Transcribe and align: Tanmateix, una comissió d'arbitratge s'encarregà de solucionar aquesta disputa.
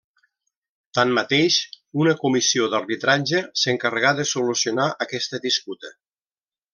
Tanmateix, 0.99 1.57
una 2.05 2.15
comissió 2.23 2.71
d'arbitratge 2.73 3.43
s'encarregà 3.65 4.15
de 4.21 4.29
solucionar 4.35 4.89
aquesta 5.07 5.45
disputa. 5.49 5.93